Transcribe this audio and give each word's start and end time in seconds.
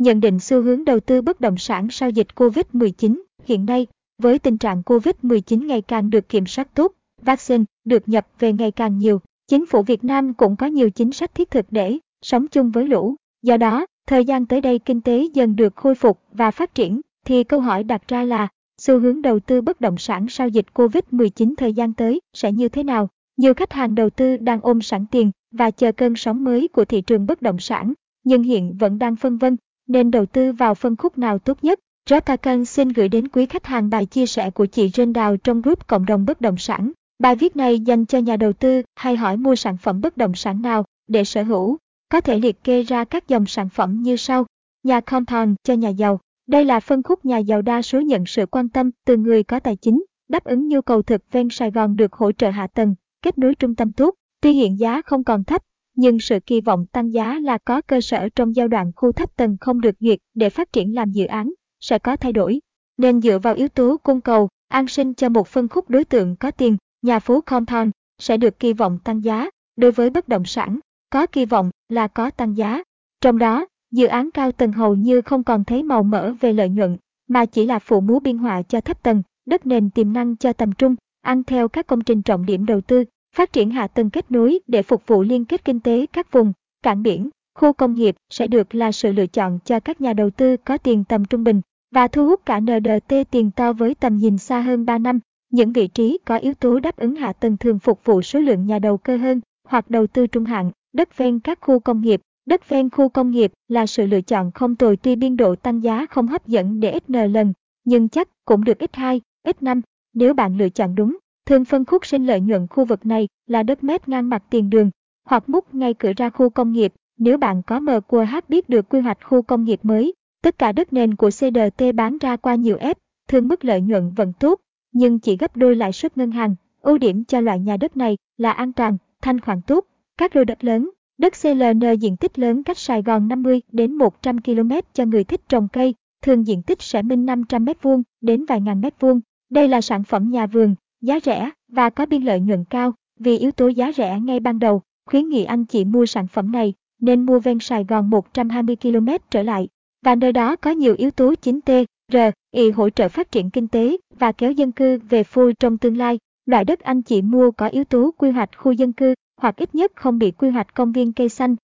Nhận 0.00 0.20
định 0.20 0.40
xu 0.40 0.62
hướng 0.62 0.84
đầu 0.84 1.00
tư 1.00 1.22
bất 1.22 1.40
động 1.40 1.56
sản 1.56 1.88
sau 1.90 2.10
dịch 2.10 2.26
COVID-19 2.34 3.22
hiện 3.44 3.66
nay, 3.66 3.86
với 4.22 4.38
tình 4.38 4.58
trạng 4.58 4.82
COVID-19 4.82 5.66
ngày 5.66 5.82
càng 5.82 6.10
được 6.10 6.28
kiểm 6.28 6.46
soát 6.46 6.74
tốt, 6.74 6.92
vaccine 7.22 7.64
được 7.84 8.08
nhập 8.08 8.26
về 8.38 8.52
ngày 8.52 8.70
càng 8.70 8.98
nhiều, 8.98 9.20
chính 9.48 9.66
phủ 9.66 9.82
Việt 9.82 10.04
Nam 10.04 10.34
cũng 10.34 10.56
có 10.56 10.66
nhiều 10.66 10.90
chính 10.90 11.12
sách 11.12 11.34
thiết 11.34 11.50
thực 11.50 11.66
để 11.70 11.98
sống 12.22 12.48
chung 12.48 12.70
với 12.70 12.86
lũ. 12.86 13.14
Do 13.42 13.56
đó, 13.56 13.86
thời 14.06 14.24
gian 14.24 14.46
tới 14.46 14.60
đây 14.60 14.78
kinh 14.78 15.00
tế 15.00 15.28
dần 15.34 15.56
được 15.56 15.76
khôi 15.76 15.94
phục 15.94 16.20
và 16.32 16.50
phát 16.50 16.74
triển, 16.74 17.00
thì 17.26 17.44
câu 17.44 17.60
hỏi 17.60 17.84
đặt 17.84 18.08
ra 18.08 18.24
là 18.24 18.48
xu 18.78 18.98
hướng 18.98 19.22
đầu 19.22 19.40
tư 19.40 19.60
bất 19.60 19.80
động 19.80 19.98
sản 19.98 20.26
sau 20.28 20.48
dịch 20.48 20.66
COVID-19 20.74 21.54
thời 21.58 21.72
gian 21.72 21.92
tới 21.92 22.20
sẽ 22.32 22.52
như 22.52 22.68
thế 22.68 22.82
nào? 22.82 23.08
Nhiều 23.36 23.54
khách 23.54 23.72
hàng 23.72 23.94
đầu 23.94 24.10
tư 24.10 24.36
đang 24.36 24.60
ôm 24.62 24.82
sẵn 24.82 25.06
tiền 25.10 25.30
và 25.52 25.70
chờ 25.70 25.92
cơn 25.92 26.16
sóng 26.16 26.44
mới 26.44 26.68
của 26.68 26.84
thị 26.84 27.00
trường 27.00 27.26
bất 27.26 27.42
động 27.42 27.58
sản, 27.58 27.92
nhưng 28.24 28.42
hiện 28.42 28.76
vẫn 28.78 28.98
đang 28.98 29.16
phân 29.16 29.38
vân 29.38 29.56
nên 29.90 30.10
đầu 30.10 30.26
tư 30.26 30.52
vào 30.52 30.74
phân 30.74 30.96
khúc 30.96 31.18
nào 31.18 31.38
tốt 31.38 31.58
nhất. 31.62 31.78
Jotakan 32.10 32.64
xin 32.64 32.88
gửi 32.88 33.08
đến 33.08 33.28
quý 33.28 33.46
khách 33.46 33.66
hàng 33.66 33.90
bài 33.90 34.06
chia 34.06 34.26
sẻ 34.26 34.50
của 34.50 34.66
chị 34.66 34.90
Trên 34.90 35.12
Đào 35.12 35.36
trong 35.36 35.62
group 35.62 35.86
cộng 35.86 36.06
đồng 36.06 36.24
bất 36.24 36.40
động 36.40 36.56
sản. 36.56 36.92
Bài 37.18 37.36
viết 37.36 37.56
này 37.56 37.80
dành 37.80 38.06
cho 38.06 38.18
nhà 38.18 38.36
đầu 38.36 38.52
tư 38.52 38.82
hay 38.96 39.16
hỏi 39.16 39.36
mua 39.36 39.56
sản 39.56 39.76
phẩm 39.76 40.00
bất 40.00 40.16
động 40.16 40.34
sản 40.34 40.62
nào 40.62 40.84
để 41.08 41.24
sở 41.24 41.42
hữu. 41.42 41.76
Có 42.08 42.20
thể 42.20 42.38
liệt 42.38 42.64
kê 42.64 42.82
ra 42.82 43.04
các 43.04 43.28
dòng 43.28 43.46
sản 43.46 43.68
phẩm 43.68 44.02
như 44.02 44.16
sau. 44.16 44.46
Nhà 44.82 45.00
compound 45.00 45.56
cho 45.64 45.74
nhà 45.74 45.88
giàu. 45.88 46.20
Đây 46.46 46.64
là 46.64 46.80
phân 46.80 47.02
khúc 47.02 47.24
nhà 47.24 47.38
giàu 47.38 47.62
đa 47.62 47.82
số 47.82 48.00
nhận 48.00 48.26
sự 48.26 48.46
quan 48.46 48.68
tâm 48.68 48.90
từ 49.06 49.16
người 49.16 49.42
có 49.42 49.60
tài 49.60 49.76
chính, 49.76 50.04
đáp 50.28 50.44
ứng 50.44 50.68
nhu 50.68 50.80
cầu 50.80 51.02
thực 51.02 51.22
ven 51.32 51.48
Sài 51.50 51.70
Gòn 51.70 51.96
được 51.96 52.12
hỗ 52.12 52.32
trợ 52.32 52.50
hạ 52.50 52.66
tầng, 52.66 52.94
kết 53.22 53.38
nối 53.38 53.54
trung 53.54 53.74
tâm 53.74 53.92
tốt. 53.92 54.14
Tuy 54.40 54.52
hiện 54.52 54.78
giá 54.78 55.02
không 55.02 55.24
còn 55.24 55.44
thấp, 55.44 55.62
nhưng 56.00 56.20
sự 56.20 56.38
kỳ 56.46 56.60
vọng 56.60 56.86
tăng 56.86 57.12
giá 57.12 57.38
là 57.42 57.58
có 57.58 57.80
cơ 57.80 58.00
sở 58.00 58.28
trong 58.34 58.56
giai 58.56 58.68
đoạn 58.68 58.92
khu 58.96 59.12
thấp 59.12 59.36
tầng 59.36 59.56
không 59.60 59.80
được 59.80 59.94
duyệt 60.00 60.18
để 60.34 60.50
phát 60.50 60.72
triển 60.72 60.94
làm 60.94 61.10
dự 61.10 61.26
án, 61.26 61.52
sẽ 61.80 61.98
có 61.98 62.16
thay 62.16 62.32
đổi. 62.32 62.60
Nên 62.98 63.20
dựa 63.20 63.38
vào 63.38 63.54
yếu 63.54 63.68
tố 63.68 63.96
cung 64.02 64.20
cầu, 64.20 64.48
an 64.68 64.88
sinh 64.88 65.14
cho 65.14 65.28
một 65.28 65.48
phân 65.48 65.68
khúc 65.68 65.90
đối 65.90 66.04
tượng 66.04 66.36
có 66.36 66.50
tiền, 66.50 66.76
nhà 67.02 67.18
phố 67.18 67.40
compound 67.40 67.90
sẽ 68.18 68.36
được 68.36 68.58
kỳ 68.58 68.72
vọng 68.72 68.98
tăng 69.04 69.24
giá. 69.24 69.50
Đối 69.76 69.92
với 69.92 70.10
bất 70.10 70.28
động 70.28 70.44
sản, 70.44 70.78
có 71.10 71.26
kỳ 71.26 71.44
vọng 71.44 71.70
là 71.88 72.08
có 72.08 72.30
tăng 72.30 72.56
giá. 72.56 72.82
Trong 73.20 73.38
đó, 73.38 73.66
dự 73.92 74.06
án 74.06 74.30
cao 74.30 74.52
tầng 74.52 74.72
hầu 74.72 74.94
như 74.94 75.20
không 75.20 75.44
còn 75.44 75.64
thấy 75.64 75.82
màu 75.82 76.02
mỡ 76.02 76.32
về 76.40 76.52
lợi 76.52 76.68
nhuận, 76.68 76.96
mà 77.28 77.46
chỉ 77.46 77.66
là 77.66 77.78
phụ 77.78 78.00
múa 78.00 78.20
biên 78.20 78.38
họa 78.38 78.62
cho 78.62 78.80
thấp 78.80 79.02
tầng, 79.02 79.22
đất 79.46 79.66
nền 79.66 79.90
tiềm 79.90 80.12
năng 80.12 80.36
cho 80.36 80.52
tầm 80.52 80.72
trung, 80.72 80.94
ăn 81.20 81.44
theo 81.44 81.68
các 81.68 81.86
công 81.86 82.00
trình 82.00 82.22
trọng 82.22 82.46
điểm 82.46 82.66
đầu 82.66 82.80
tư, 82.80 83.04
phát 83.36 83.52
triển 83.52 83.70
hạ 83.70 83.86
tầng 83.86 84.10
kết 84.10 84.30
nối 84.30 84.58
để 84.66 84.82
phục 84.82 85.06
vụ 85.06 85.22
liên 85.22 85.44
kết 85.44 85.64
kinh 85.64 85.80
tế 85.80 86.06
các 86.12 86.32
vùng, 86.32 86.52
cảng 86.82 87.02
biển, 87.02 87.30
khu 87.54 87.72
công 87.72 87.94
nghiệp 87.94 88.16
sẽ 88.30 88.46
được 88.46 88.74
là 88.74 88.92
sự 88.92 89.12
lựa 89.12 89.26
chọn 89.26 89.58
cho 89.64 89.80
các 89.80 90.00
nhà 90.00 90.12
đầu 90.12 90.30
tư 90.30 90.56
có 90.56 90.78
tiền 90.78 91.04
tầm 91.04 91.24
trung 91.24 91.44
bình 91.44 91.60
và 91.94 92.08
thu 92.08 92.26
hút 92.26 92.40
cả 92.46 92.60
NDT 92.60 93.14
tiền 93.30 93.50
to 93.50 93.72
với 93.72 93.94
tầm 93.94 94.16
nhìn 94.16 94.38
xa 94.38 94.60
hơn 94.60 94.84
3 94.84 94.98
năm. 94.98 95.20
Những 95.50 95.72
vị 95.72 95.86
trí 95.86 96.18
có 96.24 96.36
yếu 96.36 96.54
tố 96.54 96.80
đáp 96.80 96.96
ứng 96.96 97.14
hạ 97.14 97.32
tầng 97.32 97.56
thường 97.56 97.78
phục 97.78 98.04
vụ 98.04 98.22
số 98.22 98.38
lượng 98.38 98.66
nhà 98.66 98.78
đầu 98.78 98.96
cơ 98.96 99.16
hơn 99.16 99.40
hoặc 99.68 99.90
đầu 99.90 100.06
tư 100.06 100.26
trung 100.26 100.44
hạn, 100.44 100.70
đất 100.92 101.16
ven 101.16 101.40
các 101.40 101.58
khu 101.60 101.80
công 101.80 102.00
nghiệp. 102.00 102.20
Đất 102.46 102.68
ven 102.68 102.90
khu 102.90 103.08
công 103.08 103.30
nghiệp 103.30 103.52
là 103.68 103.86
sự 103.86 104.06
lựa 104.06 104.20
chọn 104.20 104.50
không 104.52 104.76
tồi 104.76 104.96
tuy 104.96 105.16
biên 105.16 105.36
độ 105.36 105.54
tăng 105.54 105.82
giá 105.82 106.06
không 106.06 106.26
hấp 106.26 106.46
dẫn 106.46 106.80
để 106.80 106.90
ít 106.90 107.10
n 107.10 107.32
lần, 107.32 107.52
nhưng 107.84 108.08
chắc 108.08 108.28
cũng 108.44 108.64
được 108.64 108.78
ít 108.78 108.96
2, 108.96 109.20
ít 109.42 109.62
5 109.62 109.80
nếu 110.14 110.34
bạn 110.34 110.58
lựa 110.58 110.68
chọn 110.68 110.94
đúng. 110.94 111.16
Thường 111.50 111.64
phân 111.64 111.84
khúc 111.84 112.06
sinh 112.06 112.26
lợi 112.26 112.40
nhuận 112.40 112.66
khu 112.66 112.84
vực 112.84 113.06
này 113.06 113.28
là 113.46 113.62
đất 113.62 113.84
mét 113.84 114.08
ngang 114.08 114.28
mặt 114.28 114.42
tiền 114.50 114.70
đường, 114.70 114.90
hoặc 115.24 115.48
múc 115.48 115.74
ngay 115.74 115.94
cửa 115.94 116.12
ra 116.16 116.30
khu 116.30 116.50
công 116.50 116.72
nghiệp. 116.72 116.92
Nếu 117.18 117.38
bạn 117.38 117.62
có 117.62 117.80
mờ 117.80 118.00
biết 118.48 118.68
được 118.68 118.88
quy 118.88 119.00
hoạch 119.00 119.18
khu 119.24 119.42
công 119.42 119.64
nghiệp 119.64 119.80
mới, 119.82 120.14
tất 120.42 120.58
cả 120.58 120.72
đất 120.72 120.92
nền 120.92 121.14
của 121.14 121.30
CDT 121.30 121.84
bán 121.94 122.18
ra 122.18 122.36
qua 122.36 122.54
nhiều 122.54 122.76
ép, 122.76 122.98
thường 123.28 123.48
mức 123.48 123.64
lợi 123.64 123.80
nhuận 123.80 124.10
vẫn 124.16 124.32
tốt, 124.32 124.60
nhưng 124.92 125.18
chỉ 125.18 125.36
gấp 125.36 125.56
đôi 125.56 125.76
lãi 125.76 125.92
suất 125.92 126.16
ngân 126.16 126.30
hàng. 126.30 126.54
Ưu 126.82 126.98
điểm 126.98 127.24
cho 127.24 127.40
loại 127.40 127.58
nhà 127.60 127.76
đất 127.76 127.96
này 127.96 128.16
là 128.36 128.50
an 128.52 128.72
toàn, 128.72 128.96
thanh 129.22 129.40
khoản 129.40 129.60
tốt, 129.62 129.84
các 130.18 130.36
lô 130.36 130.44
đất 130.44 130.64
lớn, 130.64 130.90
đất 131.18 131.32
CLN 131.42 131.80
diện 132.00 132.16
tích 132.16 132.38
lớn 132.38 132.62
cách 132.62 132.78
Sài 132.78 133.02
Gòn 133.02 133.28
50 133.28 133.60
đến 133.72 133.94
100 133.94 134.42
km 134.42 134.70
cho 134.92 135.04
người 135.04 135.24
thích 135.24 135.40
trồng 135.48 135.68
cây, 135.72 135.94
thường 136.22 136.46
diện 136.46 136.62
tích 136.62 136.82
sẽ 136.82 137.02
minh 137.02 137.26
500 137.26 137.64
m2 137.64 138.02
đến 138.20 138.44
vài 138.44 138.60
ngàn 138.60 138.80
mét 138.80 139.00
vuông. 139.00 139.20
Đây 139.50 139.68
là 139.68 139.80
sản 139.80 140.04
phẩm 140.04 140.30
nhà 140.30 140.46
vườn, 140.46 140.74
giá 141.00 141.20
rẻ 141.20 141.50
và 141.68 141.90
có 141.90 142.06
biên 142.06 142.22
lợi 142.22 142.40
nhuận 142.40 142.64
cao. 142.70 142.94
Vì 143.18 143.38
yếu 143.38 143.50
tố 143.50 143.68
giá 143.68 143.92
rẻ 143.92 144.20
ngay 144.20 144.40
ban 144.40 144.58
đầu, 144.58 144.82
khuyến 145.06 145.28
nghị 145.28 145.44
anh 145.44 145.64
chị 145.64 145.84
mua 145.84 146.06
sản 146.06 146.26
phẩm 146.26 146.52
này 146.52 146.74
nên 147.00 147.26
mua 147.26 147.38
ven 147.38 147.58
Sài 147.60 147.84
Gòn 147.84 148.10
120 148.10 148.76
km 148.76 149.08
trở 149.30 149.42
lại 149.42 149.68
và 150.02 150.14
nơi 150.14 150.32
đó 150.32 150.56
có 150.56 150.70
nhiều 150.70 150.94
yếu 150.98 151.10
tố 151.10 151.34
chính 151.34 151.60
T, 151.60 151.70
R, 152.12 152.16
Y 152.50 152.70
hỗ 152.70 152.90
trợ 152.90 153.08
phát 153.08 153.32
triển 153.32 153.50
kinh 153.50 153.68
tế 153.68 153.96
và 154.18 154.32
kéo 154.32 154.52
dân 154.52 154.72
cư 154.72 154.98
về 155.08 155.24
phôi 155.24 155.54
trong 155.54 155.78
tương 155.78 155.96
lai. 155.96 156.18
Loại 156.46 156.64
đất 156.64 156.80
anh 156.80 157.02
chị 157.02 157.22
mua 157.22 157.50
có 157.50 157.68
yếu 157.68 157.84
tố 157.84 158.10
quy 158.18 158.30
hoạch 158.30 158.50
khu 158.56 158.72
dân 158.72 158.92
cư 158.92 159.14
hoặc 159.40 159.56
ít 159.56 159.74
nhất 159.74 159.92
không 159.94 160.18
bị 160.18 160.30
quy 160.30 160.50
hoạch 160.50 160.74
công 160.74 160.92
viên 160.92 161.12
cây 161.12 161.28
xanh. 161.28 161.56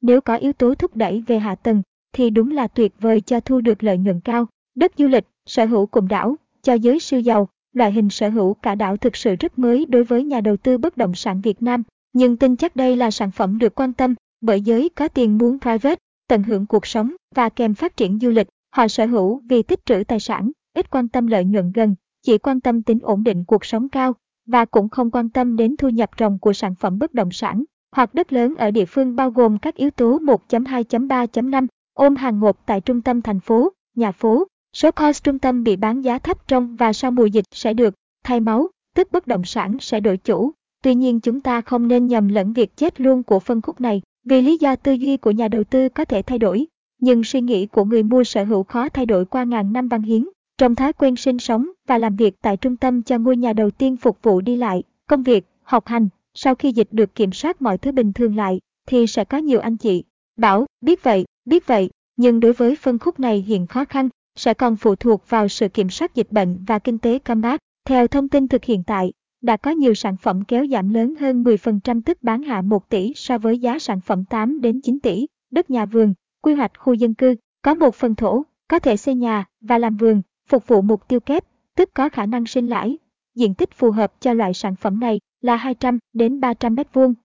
Nếu 0.00 0.20
có 0.20 0.36
yếu 0.36 0.52
tố 0.52 0.74
thúc 0.74 0.96
đẩy 0.96 1.24
về 1.26 1.38
hạ 1.38 1.54
tầng 1.54 1.82
thì 2.12 2.30
đúng 2.30 2.50
là 2.50 2.68
tuyệt 2.68 2.92
vời 3.00 3.20
cho 3.20 3.40
thu 3.40 3.60
được 3.60 3.84
lợi 3.84 3.98
nhuận 3.98 4.20
cao. 4.20 4.46
Đất 4.74 4.92
du 4.98 5.06
lịch, 5.06 5.24
sở 5.46 5.64
hữu 5.64 5.86
cùng 5.86 6.08
đảo, 6.08 6.36
cho 6.62 6.74
giới 6.74 7.00
siêu 7.00 7.20
giàu, 7.20 7.48
loại 7.72 7.92
hình 7.92 8.10
sở 8.10 8.28
hữu 8.28 8.54
cả 8.54 8.74
đảo 8.74 8.96
thực 8.96 9.16
sự 9.16 9.36
rất 9.40 9.58
mới 9.58 9.86
đối 9.86 10.04
với 10.04 10.24
nhà 10.24 10.40
đầu 10.40 10.56
tư 10.56 10.78
bất 10.78 10.96
động 10.96 11.14
sản 11.14 11.40
Việt 11.40 11.62
Nam, 11.62 11.82
nhưng 12.12 12.36
tin 12.36 12.56
chắc 12.56 12.76
đây 12.76 12.96
là 12.96 13.10
sản 13.10 13.30
phẩm 13.30 13.58
được 13.58 13.74
quan 13.74 13.92
tâm 13.92 14.14
bởi 14.40 14.60
giới 14.60 14.88
có 14.88 15.08
tiền 15.08 15.38
muốn 15.38 15.58
private, 15.60 15.98
tận 16.28 16.42
hưởng 16.42 16.66
cuộc 16.66 16.86
sống 16.86 17.16
và 17.34 17.48
kèm 17.48 17.74
phát 17.74 17.96
triển 17.96 18.18
du 18.18 18.30
lịch. 18.30 18.48
Họ 18.74 18.88
sở 18.88 19.06
hữu 19.06 19.40
vì 19.48 19.62
tích 19.62 19.86
trữ 19.86 20.04
tài 20.08 20.20
sản, 20.20 20.50
ít 20.74 20.90
quan 20.90 21.08
tâm 21.08 21.26
lợi 21.26 21.44
nhuận 21.44 21.72
gần, 21.72 21.94
chỉ 22.22 22.38
quan 22.38 22.60
tâm 22.60 22.82
tính 22.82 22.98
ổn 23.02 23.24
định 23.24 23.44
cuộc 23.44 23.64
sống 23.64 23.88
cao 23.88 24.14
và 24.46 24.64
cũng 24.64 24.88
không 24.88 25.10
quan 25.10 25.28
tâm 25.28 25.56
đến 25.56 25.76
thu 25.76 25.88
nhập 25.88 26.10
ròng 26.18 26.38
của 26.38 26.52
sản 26.52 26.74
phẩm 26.74 26.98
bất 26.98 27.14
động 27.14 27.30
sản 27.30 27.64
hoặc 27.96 28.14
đất 28.14 28.32
lớn 28.32 28.54
ở 28.58 28.70
địa 28.70 28.84
phương 28.84 29.16
bao 29.16 29.30
gồm 29.30 29.58
các 29.58 29.74
yếu 29.74 29.90
tố 29.90 30.18
1.2.3.5 30.18 31.66
ôm 31.94 32.16
hàng 32.16 32.40
ngột 32.40 32.66
tại 32.66 32.80
trung 32.80 33.02
tâm 33.02 33.22
thành 33.22 33.40
phố, 33.40 33.72
nhà 33.94 34.12
phố, 34.12 34.46
Số 34.76 34.90
cost 34.90 35.24
trung 35.24 35.38
tâm 35.38 35.64
bị 35.64 35.76
bán 35.76 36.00
giá 36.00 36.18
thấp 36.18 36.48
trong 36.48 36.76
và 36.76 36.92
sau 36.92 37.10
mùa 37.10 37.26
dịch 37.26 37.44
sẽ 37.50 37.74
được 37.74 37.94
thay 38.24 38.40
máu, 38.40 38.68
tức 38.94 39.12
bất 39.12 39.26
động 39.26 39.44
sản 39.44 39.76
sẽ 39.80 40.00
đổi 40.00 40.16
chủ. 40.16 40.50
Tuy 40.82 40.94
nhiên 40.94 41.20
chúng 41.20 41.40
ta 41.40 41.60
không 41.60 41.88
nên 41.88 42.06
nhầm 42.06 42.28
lẫn 42.28 42.52
việc 42.52 42.76
chết 42.76 43.00
luôn 43.00 43.22
của 43.22 43.40
phân 43.40 43.62
khúc 43.62 43.80
này, 43.80 44.02
vì 44.24 44.42
lý 44.42 44.58
do 44.60 44.76
tư 44.76 44.92
duy 44.92 45.16
của 45.16 45.30
nhà 45.30 45.48
đầu 45.48 45.64
tư 45.64 45.88
có 45.88 46.04
thể 46.04 46.22
thay 46.22 46.38
đổi, 46.38 46.66
nhưng 47.00 47.24
suy 47.24 47.40
nghĩ 47.40 47.66
của 47.66 47.84
người 47.84 48.02
mua 48.02 48.24
sở 48.24 48.44
hữu 48.44 48.62
khó 48.62 48.88
thay 48.88 49.06
đổi 49.06 49.24
qua 49.24 49.44
ngàn 49.44 49.72
năm 49.72 49.88
văn 49.88 50.02
hiến. 50.02 50.28
Trong 50.58 50.74
thói 50.74 50.92
quen 50.92 51.16
sinh 51.16 51.38
sống 51.38 51.68
và 51.86 51.98
làm 51.98 52.16
việc 52.16 52.34
tại 52.42 52.56
trung 52.56 52.76
tâm 52.76 53.02
cho 53.02 53.18
ngôi 53.18 53.36
nhà 53.36 53.52
đầu 53.52 53.70
tiên 53.70 53.96
phục 53.96 54.18
vụ 54.22 54.40
đi 54.40 54.56
lại, 54.56 54.82
công 55.08 55.22
việc, 55.22 55.46
học 55.62 55.86
hành, 55.86 56.08
sau 56.34 56.54
khi 56.54 56.72
dịch 56.72 56.88
được 56.90 57.14
kiểm 57.14 57.32
soát 57.32 57.62
mọi 57.62 57.78
thứ 57.78 57.92
bình 57.92 58.12
thường 58.12 58.36
lại, 58.36 58.60
thì 58.86 59.06
sẽ 59.06 59.24
có 59.24 59.38
nhiều 59.38 59.60
anh 59.60 59.76
chị 59.76 60.04
bảo, 60.36 60.66
biết 60.80 61.02
vậy, 61.02 61.24
biết 61.44 61.66
vậy, 61.66 61.90
nhưng 62.16 62.40
đối 62.40 62.52
với 62.52 62.76
phân 62.76 62.98
khúc 62.98 63.20
này 63.20 63.44
hiện 63.46 63.66
khó 63.66 63.84
khăn, 63.84 64.08
sẽ 64.36 64.54
còn 64.54 64.76
phụ 64.76 64.94
thuộc 64.94 65.28
vào 65.28 65.48
sự 65.48 65.68
kiểm 65.68 65.90
soát 65.90 66.14
dịch 66.14 66.32
bệnh 66.32 66.64
và 66.64 66.78
kinh 66.78 66.98
tế 66.98 67.18
comeback. 67.18 67.58
Theo 67.84 68.08
thông 68.08 68.28
tin 68.28 68.48
thực 68.48 68.64
hiện 68.64 68.82
tại, 68.86 69.12
đã 69.42 69.56
có 69.56 69.70
nhiều 69.70 69.94
sản 69.94 70.16
phẩm 70.16 70.44
kéo 70.44 70.66
giảm 70.66 70.88
lớn 70.88 71.14
hơn 71.20 71.42
10% 71.42 72.00
tức 72.04 72.22
bán 72.22 72.42
hạ 72.42 72.60
1 72.60 72.88
tỷ 72.88 73.12
so 73.16 73.38
với 73.38 73.58
giá 73.58 73.78
sản 73.78 74.00
phẩm 74.00 74.24
8 74.24 74.60
đến 74.60 74.80
9 74.80 75.00
tỷ. 75.00 75.26
Đất 75.50 75.70
nhà 75.70 75.86
vườn, 75.86 76.14
quy 76.42 76.54
hoạch 76.54 76.72
khu 76.78 76.94
dân 76.94 77.14
cư, 77.14 77.34
có 77.62 77.74
một 77.74 77.94
phần 77.94 78.14
thổ, 78.14 78.42
có 78.68 78.78
thể 78.78 78.96
xây 78.96 79.14
nhà 79.14 79.44
và 79.60 79.78
làm 79.78 79.96
vườn, 79.96 80.22
phục 80.48 80.66
vụ 80.66 80.82
mục 80.82 81.08
tiêu 81.08 81.20
kép, 81.20 81.44
tức 81.76 81.90
có 81.94 82.08
khả 82.08 82.26
năng 82.26 82.46
sinh 82.46 82.66
lãi. 82.66 82.98
Diện 83.34 83.54
tích 83.54 83.72
phù 83.72 83.90
hợp 83.90 84.12
cho 84.20 84.32
loại 84.32 84.54
sản 84.54 84.76
phẩm 84.76 85.00
này 85.00 85.20
là 85.40 85.56
200 85.56 85.98
đến 86.12 86.40
300 86.40 86.74
m2. 86.74 87.14